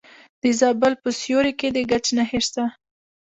[0.41, 2.63] د زابل په سیوري کې د ګچ نښې شته.